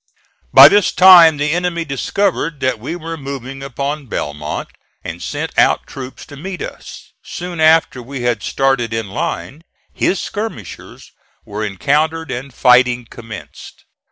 By 0.51 0.67
this 0.67 0.91
time 0.91 1.37
the 1.37 1.51
enemy 1.51 1.85
discovered 1.85 2.59
that 2.61 2.79
we 2.79 2.95
were 2.95 3.17
moving 3.17 3.61
upon 3.61 4.07
Belmont 4.07 4.69
and 5.03 5.21
sent 5.21 5.55
out 5.59 5.85
troops 5.85 6.25
to 6.25 6.35
meet 6.35 6.63
us. 6.63 7.13
Soon 7.23 7.59
after 7.59 8.01
we 8.01 8.23
had 8.23 8.41
started 8.41 8.95
in 8.95 9.09
line, 9.11 9.61
his 9.93 10.19
skirmishers 10.19 11.11
were 11.45 11.63
encountered 11.63 12.31
and 12.31 12.51
fighting 12.51 13.05
commenced. 13.11 13.85